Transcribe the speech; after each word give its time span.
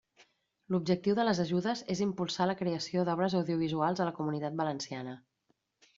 L'objectiu 0.75 1.17
de 1.19 1.25
les 1.27 1.41
ajudes 1.43 1.83
és 1.95 2.01
impulsar 2.07 2.47
la 2.53 2.57
creació 2.63 3.03
d'obres 3.11 3.39
audiovisuals 3.41 4.03
a 4.03 4.09
la 4.11 4.19
Comunitat 4.21 4.61
Valenciana. 4.63 5.19